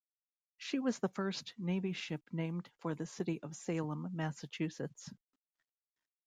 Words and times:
She 0.57 0.79
was 0.79 0.97
the 0.97 1.09
first 1.09 1.53
Navy 1.59 1.93
ship 1.93 2.23
named 2.31 2.67
for 2.79 2.95
the 2.95 3.05
city 3.05 3.39
of 3.43 3.55
Salem, 3.55 4.09
Massachusetts. 4.11 5.11